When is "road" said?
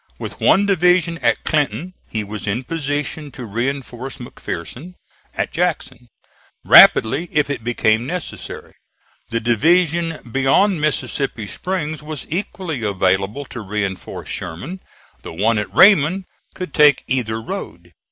17.39-17.91